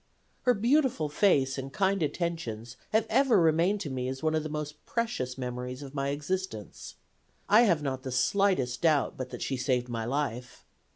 Her 0.45 0.55
beautiful 0.55 1.09
face 1.09 1.59
and 1.59 1.71
kind 1.71 2.01
attentions 2.01 2.75
have 2.89 3.05
ever 3.07 3.39
remained 3.39 3.81
to 3.81 3.89
me 3.91 4.07
as 4.07 4.23
one 4.23 4.33
of 4.33 4.41
the 4.41 4.49
most 4.49 4.83
precious 4.87 5.37
memories 5.37 5.83
of 5.83 5.93
my 5.93 6.07
existence. 6.09 6.95
I 7.47 7.65
have 7.69 7.83
not 7.83 8.01
the 8.01 8.11
slightest 8.11 8.81
doubt 8.81 9.15
but 9.15 9.29
that 9.29 9.43
she 9.43 9.57
saved 9.57 9.89
my 9.89 10.05
life. 10.05 10.65